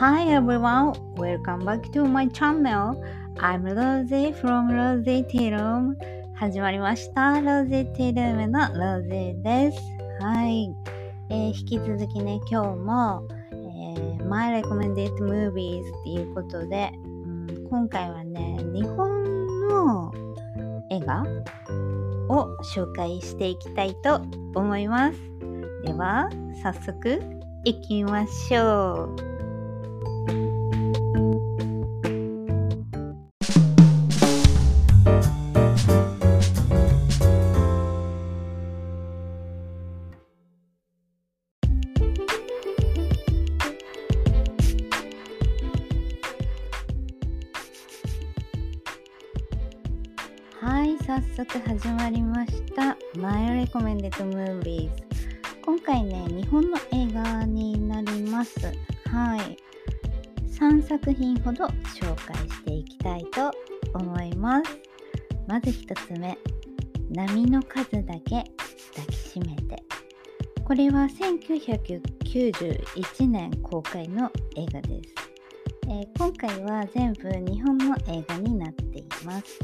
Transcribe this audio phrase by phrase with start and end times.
[0.00, 3.00] Hi everyone, welcome back to my channel.
[3.38, 5.96] I'm Rosie from Rosie Tea Room.
[6.34, 7.40] 始まりました。
[7.40, 9.78] ロゼティルームのロゼです。
[10.20, 10.74] はい。
[11.30, 20.12] えー引き続きね、今日も、えー My Recommended Movies っていうことで、うん、今回はね、日本の
[20.90, 21.22] 映画
[22.28, 24.22] を紹介していきたいと
[24.56, 25.18] 思います。
[25.84, 26.28] では、
[26.64, 27.20] 早速
[27.64, 29.33] 行きましょう。
[53.74, 54.90] Recommended Movies。
[55.64, 58.72] 今回ね、日本の映画になります。
[59.10, 59.58] はい。
[60.46, 63.50] 3作品ほど紹介していきたいと
[63.94, 64.78] 思います。
[65.48, 66.38] まず1つ目、
[67.10, 68.44] 波の数だけ
[68.94, 69.82] 抱きしめて。
[70.64, 75.12] これは1991年公開の映画です。
[75.88, 79.58] えー今回は全部日本の映画になっています。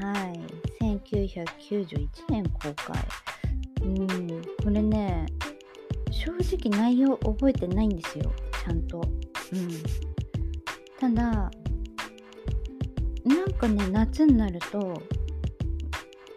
[0.00, 0.40] はい、
[0.84, 2.96] 1991年公開。
[3.86, 5.26] うん、これね、
[6.10, 8.32] 正直内容覚えてないんですよ、
[8.64, 9.00] ちゃんと。
[9.52, 9.68] うん。
[10.98, 11.50] ただ、
[13.24, 15.00] なんかね、夏になると、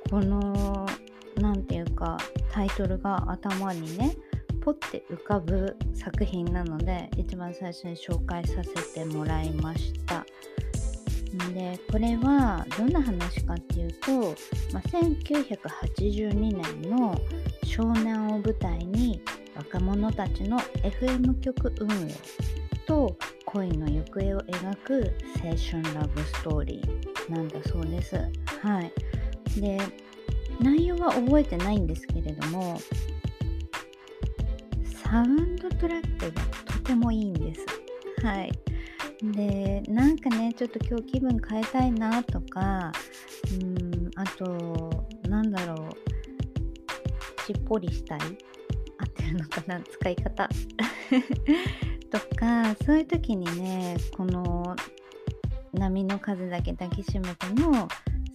[0.10, 0.86] この、
[1.36, 2.18] なんていうか、
[2.52, 4.16] タイトルが頭にね、
[4.62, 10.26] ポッて浮かぶ作品なので、一番最初に紹介させてもらいました。
[11.54, 14.36] でこれはどんな話かっていうと、
[14.74, 17.16] まあ、1982年の
[17.64, 19.22] 湘南を舞台に
[19.56, 22.14] 若者たちの FM 局運営
[22.86, 23.16] と
[23.46, 28.16] 恋の行方を描く青春ラブストーリーなんだそうです。
[28.62, 28.92] はい、
[29.60, 29.80] で
[30.62, 32.80] 内容は覚えてないんですけれども
[35.04, 37.66] サウンドトラックがとてもいいんです。
[38.24, 38.52] はい、
[39.22, 42.92] でなんかねちょっと今日気分変えたいなとか
[43.62, 46.10] うんあとなんだろう。
[47.46, 48.20] しっぽりしたい。
[48.20, 48.24] 合
[49.06, 49.82] ってるのかな？
[49.82, 50.48] 使い方。
[52.12, 54.76] とかそういう時にねこの
[55.74, 57.88] 「波の数だけ抱きしめて」の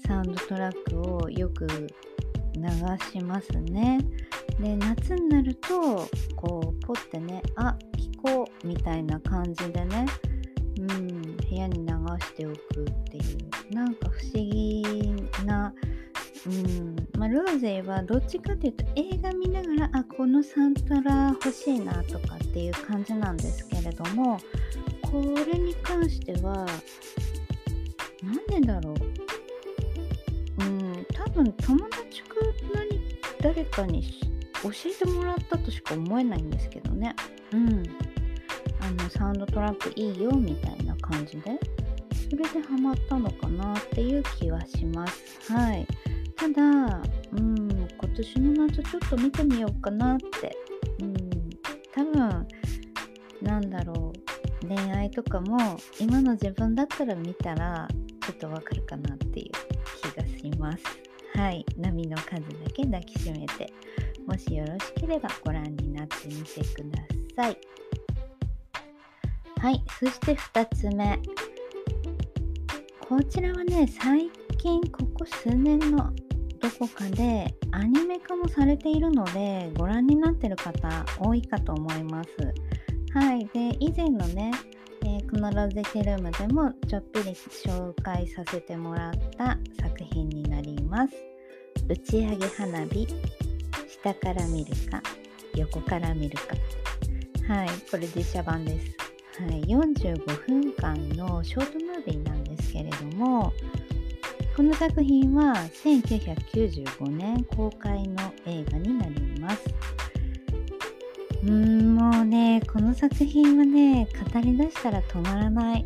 [0.06, 2.62] サウンドトラックをよく流
[3.12, 3.98] しますね。
[4.60, 10.06] で夏になるとこうポッてねあ聞こうみたいな感じでね
[10.90, 13.20] うん、部屋に流しておくってい
[13.70, 14.82] うなんか不思議
[15.46, 15.72] な、
[16.46, 24.38] うんまあ、ローゼはどっちかっていうと映画見ながらあこのサントラ欲しいなとかっていう感じなんですけれども
[25.02, 26.66] これに関しては
[28.22, 28.94] なんでだろ
[30.58, 30.64] う？
[30.64, 32.36] うん多分友達か
[32.74, 33.00] 何
[33.40, 34.02] 誰かに
[34.62, 37.14] 教えてもらったとしか思えないんですけどね。
[37.52, 37.82] うん。
[38.84, 41.58] あのサウンドトラックいいよみたいな感じで
[42.30, 45.52] それでハマったのかなっていう気はします。
[45.52, 45.86] はい。
[46.36, 46.62] ただ
[47.32, 50.56] うん今年の夏ちょっと見てみようかなって
[51.00, 51.16] うん
[51.92, 52.46] 多分
[53.40, 54.12] なんだろ
[54.62, 57.88] う恋愛とかも今の自分だったら見たら
[58.20, 59.50] ちょっとわかるかなっていう
[60.02, 60.84] 気がします。
[61.34, 61.64] はい。
[61.78, 63.72] 波の数だけ抱きしめて。
[64.26, 66.98] もしよろしければご覧になってみてくだ
[67.36, 67.58] さい。
[69.64, 71.18] はい、そして2つ目。
[73.00, 76.12] こちらはね、最近ここ数年の
[76.60, 82.30] どこかでアニメ化もされているので、ご覧になってる方多いかと思います。
[83.18, 84.50] はい、で、以前のね、
[85.02, 91.14] えーこのロゼテルムでもちょっぴり紹介させてもらった作品になります。
[91.88, 93.08] 打ち上げ花火、
[93.88, 95.02] 下から見るか、
[95.56, 96.54] 横から見るか。
[97.54, 99.03] はい、これ実写版です。
[99.36, 103.52] はい、45分間のショートムービーなんですけれども
[104.56, 105.54] この作品は
[105.84, 109.62] 1995年公開の映画になります。
[111.42, 115.84] うーんもうねこの作品はね語り出したら止まらない。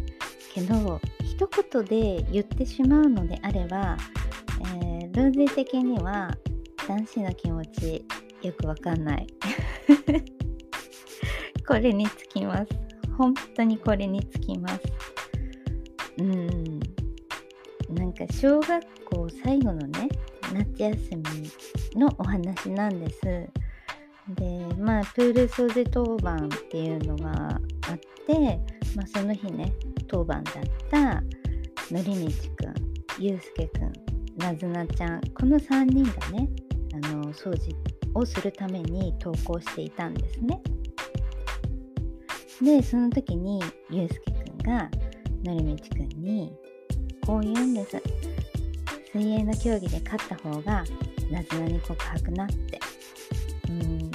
[0.52, 3.96] けど一言で言ってしまうのであれば、
[4.76, 6.36] えー、ルーゼ的には
[6.86, 8.04] 男子の気持ち
[8.42, 9.26] よくわかんない。
[11.66, 12.87] これにつきます。
[13.18, 14.80] 本当にこれにつきます。
[16.18, 16.80] うん。
[17.90, 20.08] なんか小学校最後のね、
[20.54, 23.20] 夏休みのお話なんです。
[24.36, 28.60] で、まあ、プール掃除当番っていうのがあって、
[28.94, 29.72] まあ、その日ね
[30.06, 30.54] 当番だっ
[30.90, 31.14] た
[31.90, 32.74] のりみちくん
[33.18, 33.92] ゆうすけくん
[34.36, 36.48] なずなちゃんこの3人がね
[36.92, 37.74] あの掃除
[38.14, 40.60] をするために投稿していたんですね。
[42.62, 44.90] でその時にゆうすけくんが
[45.44, 46.52] のりみちくんに
[47.24, 48.02] こう言うんです。
[49.12, 50.84] 水泳の競技で勝った方が
[51.30, 52.80] なずなに告白なって。
[53.68, 54.10] うん。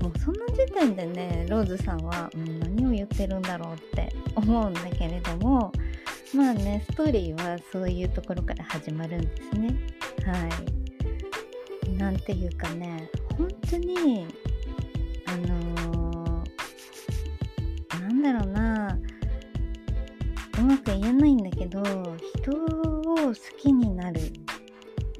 [0.00, 5.72] もうその時点でねローズさんは、うん、何を言ってるんだろうって思うんだけれども
[6.34, 9.74] まあねストーリーはそういうところから始まるんですね。
[10.26, 10.48] は
[11.88, 11.92] い。
[11.94, 13.08] なんていうかね
[13.38, 14.26] 本当に
[15.26, 15.75] あの、
[18.26, 18.98] だろうな。
[20.58, 24.22] うまく言えないんだけど人を好きになるっ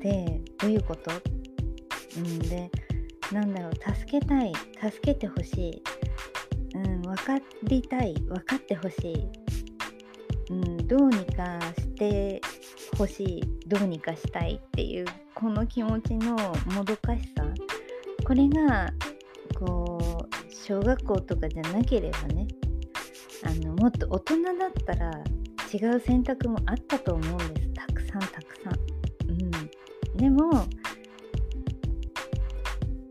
[0.00, 1.12] てどういうこと？
[2.16, 2.70] うんで
[3.32, 3.72] なんだろう。
[3.74, 5.82] 助けたい助けてほしい、
[6.74, 9.28] うん、分かりたい分かってほしい、
[10.50, 12.40] うん、どうにかして
[12.96, 15.04] ほしいどうにかしたいっていう
[15.34, 16.34] この気持ちの
[16.74, 17.44] もどかしさ。
[18.24, 18.90] これが
[19.54, 22.45] こう小学校とかじゃなければね
[23.46, 25.10] あのもっと大人だったら
[25.72, 28.78] 違う選択もあったと思うんですたくさんたくさん。
[29.30, 29.50] うん、
[30.16, 30.66] でも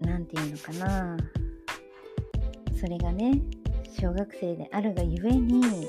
[0.01, 1.17] 何て言うのかな
[2.77, 3.41] それがね
[3.97, 5.87] 小学生であるがゆえに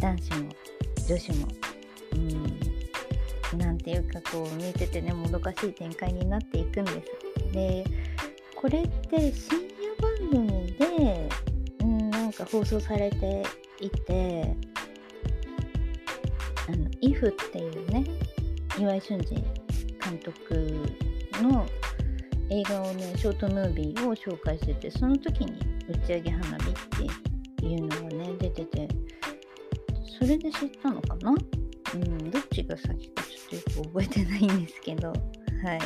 [0.00, 0.50] 男子も
[1.08, 1.48] 女子も
[2.12, 2.16] う
[3.56, 7.52] んなんていうかこう見ててねもどかしい展開になっていくんです。
[7.52, 7.84] で
[8.54, 11.28] これって深夜番組で、
[11.80, 13.42] うん、なんか放送されて
[13.82, 14.56] いて
[16.68, 18.04] あの「IF」っていうね
[18.78, 19.34] 岩井俊二
[20.00, 20.86] 監督
[21.42, 21.66] の
[22.50, 25.52] 映画をねショートムービーを紹介しててその時に
[25.88, 26.74] 打ち上げ花火っ
[27.58, 28.88] ていうのがね出てて
[30.18, 31.34] それで知ったのかな？
[31.94, 35.14] うんどっちが先かちょっとよく覚えてないんですけどは
[35.76, 35.80] い。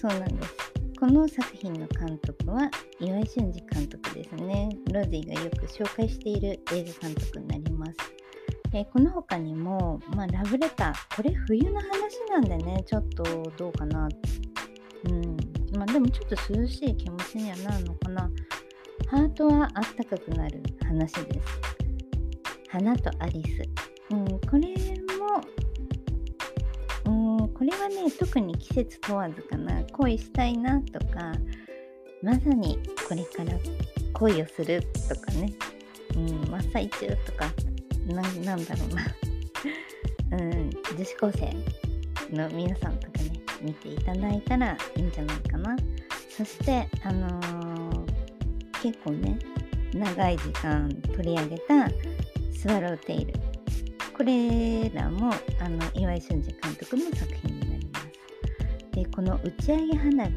[0.00, 0.69] そうなんです。
[1.00, 2.70] この作品の監督は
[3.00, 4.68] 岩井俊二監督ですね。
[4.92, 7.92] ロディがよく紹介している映画監督になります。
[8.74, 13.22] えこの他にも、まあ、ラブレターこれ冬の話なんでねちょっと
[13.56, 14.10] どうかな。
[15.08, 15.36] うん。
[15.74, 18.30] まあでもちょっと涼しい気持ちにはなるのかな。
[19.08, 21.60] ハートはあったかくなる話です。
[22.68, 24.68] 花とアリス、うん、これ
[25.16, 25.40] も
[27.60, 31.34] これはね特に季節問わずかな恋したいなとか
[32.22, 33.52] まさにこれから
[34.14, 35.52] 恋をするとかね、
[36.16, 37.52] うん、真っ最中とか
[38.06, 39.06] ななんだろうな。
[40.40, 45.76] うん女子高生の皆さんとかね見ていただいたらいいんじゃないかな。
[46.30, 48.04] そしてあのー、
[48.82, 49.38] 結構ね
[49.92, 51.90] 長い時間取り上げた
[52.54, 53.34] スワローテイル。
[54.20, 57.49] これらもあの岩井俊二監督の作品
[59.00, 60.32] でこの打ち上げ花火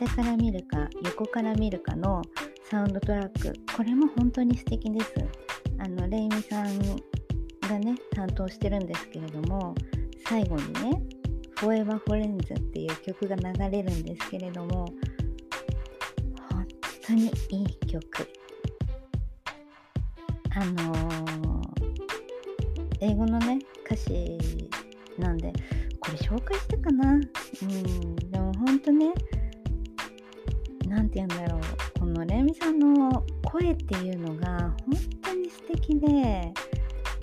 [0.00, 2.22] 下から見るか横から見るかの
[2.70, 5.12] サウンドトラックこれも本当に素敵です。
[5.78, 6.78] あのレイミさん
[7.60, 9.74] がね担当してるんですけれども
[10.26, 11.02] 最後にね
[11.58, 14.86] Forever Friends っていう曲が流れるんですけれども
[16.50, 16.66] 本
[17.06, 18.02] 当にいい曲。
[20.58, 21.68] あのー、
[23.00, 24.38] 英語のね歌詞
[25.18, 25.52] なんで
[26.06, 27.14] これ紹介したかな？
[27.14, 27.18] う
[27.64, 29.12] んでも本当ね
[30.86, 31.60] 何て言うんだろう。
[31.98, 36.52] このレミさんの声っていうのが本当に素敵で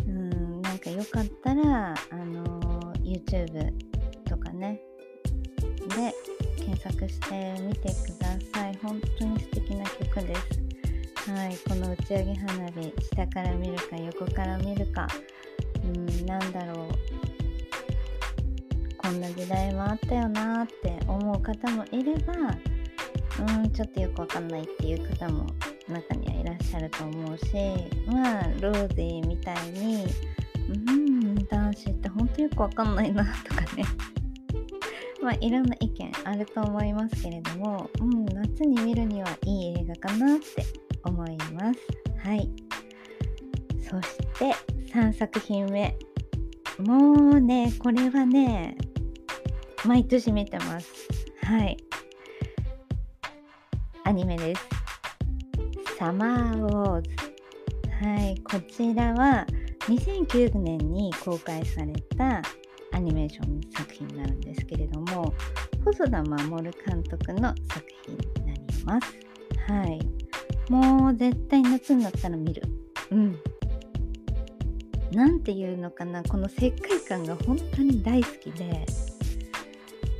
[0.05, 2.59] うんなんかよかったらあの、
[3.03, 3.71] YouTube
[4.25, 4.81] とかね
[5.95, 6.13] で
[6.57, 8.77] 検索してみてください。
[8.83, 11.31] 本当に素敵な曲です。
[11.31, 15.07] はいこの打ち上げ花火下から見るか横から見るか。
[15.85, 17.12] うんなんだろう。
[19.03, 22.33] こんな時代もあったよなって思う方もいれば
[23.39, 25.45] うんちょっとよくわかんないっていう方も
[25.89, 27.45] 中にはいらっしゃると思うし
[28.07, 30.05] まあローゼィみたいに
[30.87, 33.83] うん男子って本当よくわかんないなとかね
[35.21, 40.65] まあ、いろんな意見あると思いますけれども、うん、夏に見るにはいい映画かなって
[41.05, 41.79] 思います。
[42.27, 42.49] はい。
[43.81, 44.53] そして
[44.91, 45.97] 3作品目。
[46.79, 48.75] もうね、これはね、
[49.85, 50.89] 毎年見てます。
[51.43, 51.77] はい。
[54.05, 54.61] アニメです。
[55.97, 57.09] サマーウォーズ。
[58.03, 59.45] はい、こちらは
[59.87, 62.41] 2009年に公開された
[62.93, 65.33] アニメーション作品になるんですけれども
[65.83, 69.13] 細田守監督の作品になります
[69.67, 69.99] はい
[70.71, 72.61] もう絶対夏になったら見る
[73.11, 73.39] うん
[75.11, 78.85] 何て言うのかなこの世界観が本当に大好きで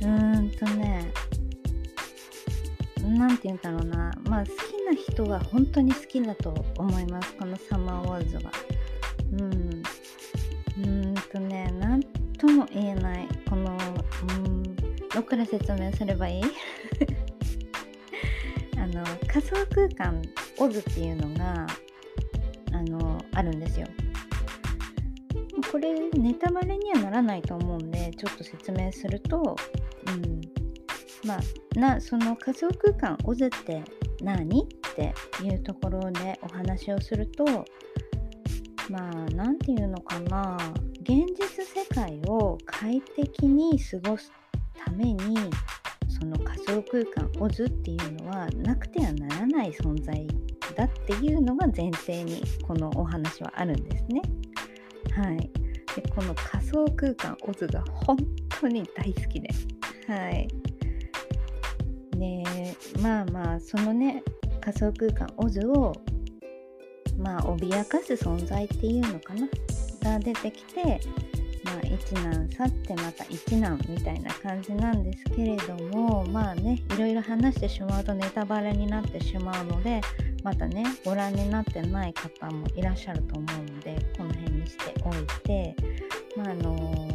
[0.04, 1.10] うーんとね
[3.02, 4.10] 何て言うんだろうな。
[4.24, 4.50] まあ好き
[4.86, 7.34] な人は本当に好きだと思います。
[7.34, 8.52] このサマーウォーズは。
[9.32, 9.82] うん。
[10.84, 12.02] うんとね何
[12.38, 13.28] とも言えない。
[13.48, 13.76] この
[14.46, 16.42] うんどっから説明すればいい？
[18.78, 20.22] あの仮想空間
[20.58, 21.66] オズっていうのが
[22.72, 23.86] あのあるんですよ。
[25.70, 29.56] これネタバレにはならないと思うんでちょっと説明すると、
[30.06, 30.40] うん
[31.26, 33.82] まあ、なその仮想空間オズって
[34.22, 37.44] 何っていうところでお話をすると
[38.90, 40.58] まあ何て言うのかな
[41.00, 44.30] 現実世界を快適に過ごす
[44.84, 45.50] ために
[46.08, 50.26] その仮想空間オズっていうのはなくてはならない存在
[50.76, 54.22] だっていうのが前提にこのお話はあるんですね。
[55.14, 55.38] はい、
[55.94, 58.16] でこの仮想空間オズが本
[58.48, 59.48] 当に大好きで。
[60.08, 60.48] はい、
[62.16, 62.44] で
[63.00, 64.22] まあまあそのね
[64.60, 65.92] 仮想空間オズを
[67.18, 69.48] まあ脅かす存在っていうのかな？
[70.02, 71.00] が出てきて
[71.64, 80.02] まあ、一難去ってまた一難みたいな感じなんですけれどもまあねいろいろ話してしまうとネタバレになってしまうので
[80.42, 85.74] またねご覧になってない方もいらっしゃると思うのでこの辺にしておいて
[86.36, 87.13] まああの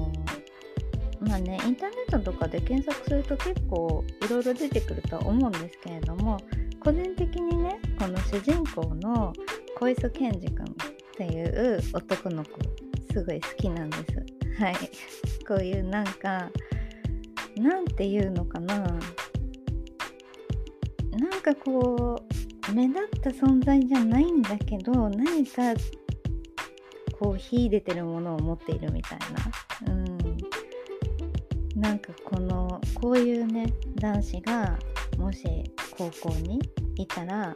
[1.30, 6.40] まあねインターネットとかで検索すると結構いろいろ出てくるとは思うんですけれども
[6.80, 9.32] 個人的にねこの主人公の
[9.78, 10.70] 小磯健二君っ
[11.16, 12.50] ていう男の子
[13.14, 14.04] すごい好きなんです。
[14.62, 14.76] はい。
[15.48, 16.50] こういうなんか
[17.56, 18.78] なんていうのかな。
[18.78, 19.00] なん
[21.42, 22.24] かこ
[22.70, 25.74] う目立った存在じゃないんだけど何か
[27.20, 29.26] こう秀でてるものを持っているみたいな。
[31.80, 34.78] なんかこのこういうね男子が
[35.18, 35.64] もし
[35.98, 36.60] 高校に
[36.96, 37.56] いたら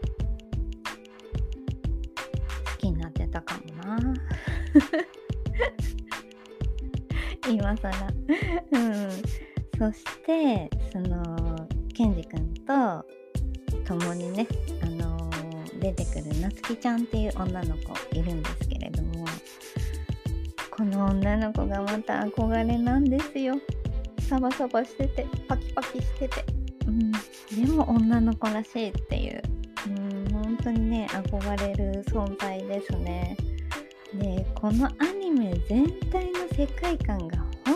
[2.66, 4.00] 好きになってたかもな。
[7.50, 7.92] 今更。
[8.72, 9.12] うん、
[9.78, 13.06] そしてそのケンジ君と
[13.86, 14.48] 共にね、
[14.82, 15.30] あの、
[15.82, 19.26] 出てくるなつきちゃんっていう女の子いるんですけれども
[20.72, 23.56] この女の子がまた憧れなんですよ。
[24.34, 26.44] サバサバしててパキパキしてて、
[26.88, 29.44] うん、でも女の子らしいっていう、
[29.86, 33.38] うん、本当にね憧れる存在ですね。
[34.16, 37.76] でこのアニメ全体の世界観が本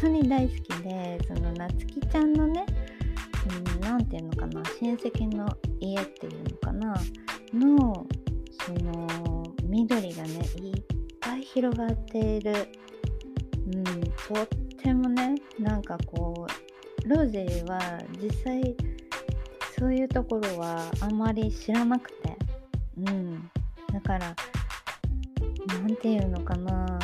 [0.00, 2.64] 当に大好きでそのなつきちゃんのね
[3.80, 5.48] 何、うん、て言うのかな親戚の
[5.80, 6.94] 家っていうのかな
[7.52, 8.06] の
[8.64, 10.82] その緑がねいっ
[11.20, 12.68] ぱい広がっている、
[13.72, 16.46] うん、とってもねなんかこ
[17.04, 18.76] うローゼは実際
[19.76, 22.36] そういうところはあんまり知らなくて、
[22.96, 23.50] うん、
[23.92, 24.36] だから
[25.66, 26.98] 何て言うのかな。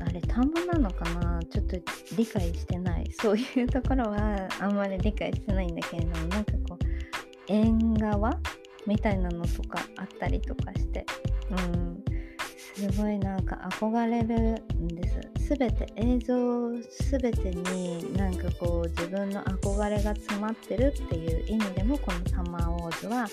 [0.00, 1.40] あれ田んぼなのかな。
[1.44, 1.76] ちょっと
[2.16, 3.04] 理解してない。
[3.12, 6.84] そういうところはあんまり理解してないんだけれどもなんかこう
[7.46, 8.32] 縁側
[8.84, 11.06] みたいなのとかあったりとかして。
[11.50, 12.17] うん。
[12.74, 15.56] すごいなんか憧れるんです。
[15.56, 16.70] 全て映像
[17.10, 23.26] 全てになんかこう自分の憧れが詰まってるっていう意味でもこの「サマーウォーズ」は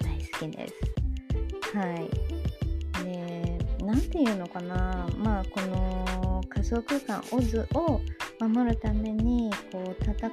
[0.00, 1.76] 大好きです。
[1.76, 3.04] はい。
[3.04, 5.08] ね何て言うのかな。
[5.18, 8.00] まあこの仮想空間オズを
[8.40, 10.30] 守るためにこう戦っ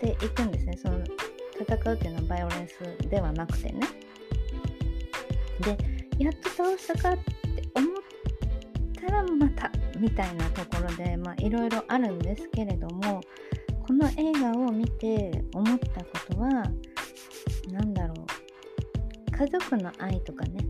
[0.00, 0.76] ていくんですね。
[0.76, 0.98] その
[1.60, 3.80] 戦うっていうのはバイオレンスではなくてね。
[5.60, 5.76] で
[6.18, 7.18] やっと倒したかっ
[9.12, 13.20] て思ったらまたみたいなところでいろいろあるんですけれども
[13.86, 16.64] この映画を見て思ったことは
[17.70, 20.64] 何だろう家族の愛とかね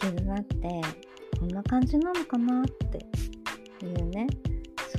[0.00, 0.80] 絆って
[1.38, 4.26] こんな感じなのかなっていうね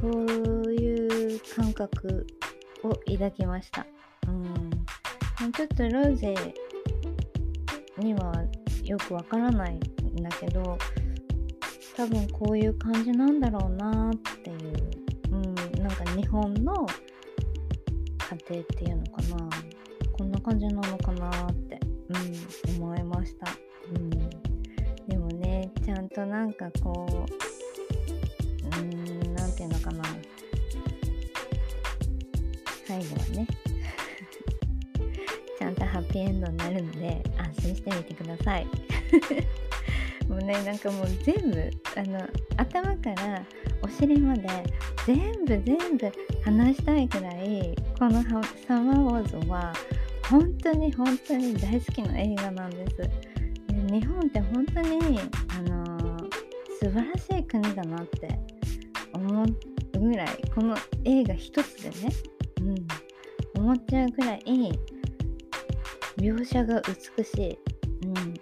[0.01, 2.25] そういう感覚
[2.83, 3.85] を抱きました。
[4.27, 5.51] うん。
[5.51, 6.33] ちょっとロゼ
[7.97, 8.33] には
[8.83, 9.79] よくわからないん
[10.21, 10.77] だけど
[12.03, 14.59] 多分こういう感じなんだろうなっていう、
[15.31, 16.85] うん、なんか日本の
[18.29, 19.49] 家庭っていうのかな。
[20.11, 21.79] こんな感じなのかなって、
[22.09, 22.13] う
[22.73, 23.47] ん、思いました。
[23.95, 24.09] うん。
[25.07, 27.11] でもねちゃんとなんかこう
[28.65, 28.89] うーん
[29.35, 30.03] 何て言うのかな。
[32.85, 33.47] 最後はね
[35.57, 38.67] ちゃんとハッピーエンドになるので安心してみてください。
[40.33, 43.45] もうねなんかもう全部あの頭から
[43.83, 44.49] お尻まで
[45.05, 46.11] 全部全部
[46.43, 48.23] 話したいくらいこの
[48.67, 49.71] 「サマーウォーズ」は
[50.27, 52.97] 本当に本当に大好きな映画なんです。
[52.97, 53.09] で
[53.99, 56.17] 日本って本当にあの、
[56.79, 58.27] 素晴らしい国だなって
[59.13, 60.75] 思うぐらいこの
[61.05, 62.13] 映画一つでね、
[63.55, 64.41] うん、思っちゃうぐらい
[66.17, 66.81] 描写が
[67.17, 67.59] 美しい。
[68.05, 68.33] うん、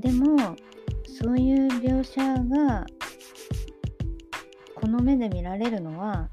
[0.00, 0.56] でも
[1.22, 2.84] そういう描写が
[4.74, 6.28] この目で見られるのは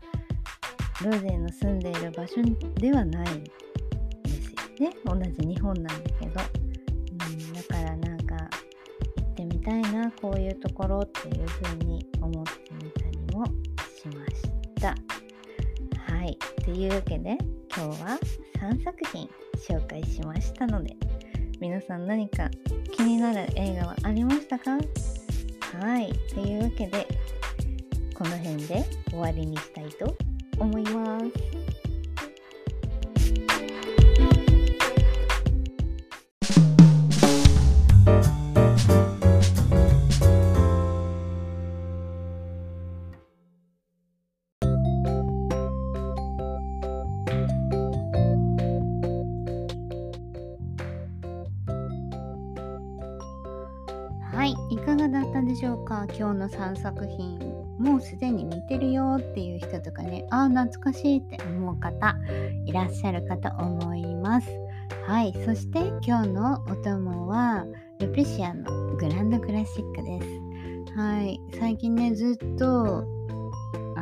[1.03, 2.37] ロゼの住んでいる場所
[2.75, 3.43] ではない
[4.23, 4.95] ですよね。
[5.05, 8.35] 同じ日本なんだけど、うん、だからなんか
[9.17, 12.51] 行ってみたいなこういうところっていうふうに思って
[12.83, 14.41] みたりもしまし
[14.81, 14.95] た。
[16.11, 16.35] はい。
[16.65, 17.37] というわけで
[17.75, 18.19] 今日は
[18.59, 20.95] 3作品紹介しましたので
[21.61, 22.49] 皆さん何か
[22.91, 24.71] 気になる映画はありましたか？
[24.71, 26.11] はい。
[26.33, 27.07] というわけで、
[28.15, 30.17] この辺で終わりにしたいと
[30.57, 31.25] 思います。
[56.41, 57.37] の3作品
[57.77, 62.15] もうすでに見てるよっていう人とかねああ懐かしいって思う方
[62.65, 64.49] いらっしゃるかと思います。
[65.05, 67.65] はいそして今日のお供は
[67.99, 70.21] ルピシアのグランドクラシックで
[70.87, 70.95] す。
[70.95, 73.05] はい最近ねずっと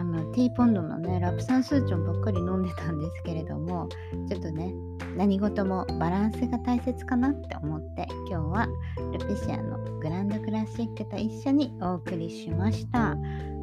[0.10, 3.88] のティーポンドのねラプサンスーチョンばっかり飲んでたんですけれども
[4.28, 4.74] ちょっとね
[5.16, 8.67] 何事もバランスが大切かなって思って今日は
[9.13, 13.15] ルピシアのグランドクラシックと一緒にお送りしました。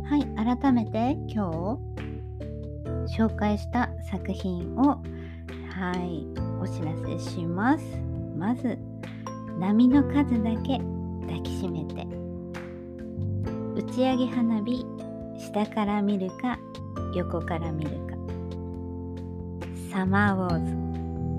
[0.08, 0.24] はい
[0.60, 1.78] 改めて今
[3.06, 5.02] 日紹介した作品を
[5.70, 6.26] はい
[6.60, 7.84] お知らせします。
[8.36, 8.78] まず
[9.58, 10.78] 波の数だけ
[11.26, 12.06] 抱きしめて。
[13.76, 14.86] 打ち上げ花火
[15.38, 16.58] 下から見るか
[17.14, 18.16] 横から見るか
[19.92, 20.86] サマーウォーズ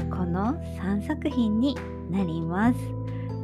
[0.10, 1.76] この3作品に
[2.10, 2.80] なります。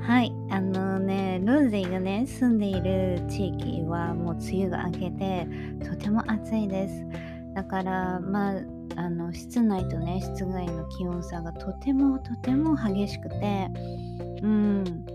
[0.02, 5.48] はい、あのね、ローゼーがね、住んでいる地域はもう梅雨が明けて、
[5.88, 7.06] とても暑いです。
[7.54, 8.54] だから、まあ、
[8.96, 13.70] あの室内とね、室外の気温差がとてもとても激しくて、
[14.42, 15.06] うん、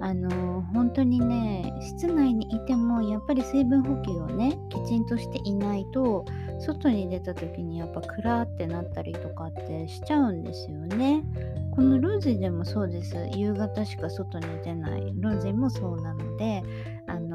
[0.00, 6.24] あの本当にね室内にいてもやっぱり水分補給をねきちんとしていないと
[6.60, 11.24] 外に出た時にやっぱクラってなったりとかってしちゃうんですよね。
[11.78, 13.14] このロージでもそうです。
[13.36, 15.12] 夕方しか外に出ない。
[15.16, 16.64] ロージもそうなので、
[17.06, 17.27] あの、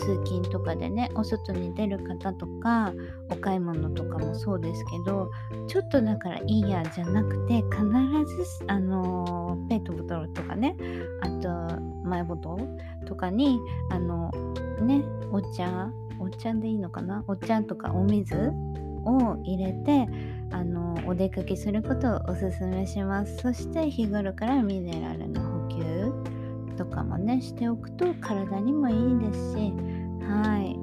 [0.00, 2.92] 通勤とかでね、お外に出る方とか、
[3.30, 5.30] お買い物とかもそうですけど、
[5.68, 10.76] ちょっとだからいいやじゃなくて、必ず、あの、ペットボトルとかね、
[11.20, 13.60] あと、マイボトルとかに、
[13.90, 14.30] あの、
[14.80, 17.24] ね、お茶、お茶でいいのかな？
[17.28, 18.52] お茶とかお水
[19.04, 20.06] を入れて
[20.50, 23.38] あのお出かけすることをおすすめします。
[23.38, 25.49] そして日頃からミネラルの
[26.80, 29.56] とかもねしておくと体にもいいですし
[30.24, 30.78] はい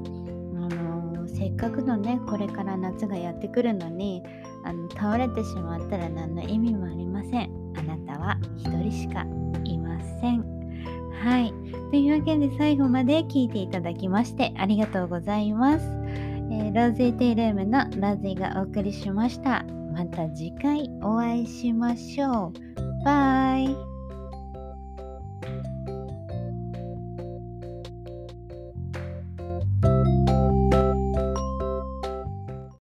[0.55, 4.21] あのせっかくのねこれから夏がやってくるのに
[4.63, 9.25] あの倒れてしまったら何の意味もありませんあなたは一人しか
[9.63, 10.57] いません
[11.23, 11.51] はい。
[11.89, 15.85] というわけで最後まで聞いていただきましてありがとうございます。
[16.51, 19.65] えー、ローゼーテイルームのラズイがお送りしました。
[19.93, 23.03] また次回お会いしましょう。
[23.03, 23.96] バイ。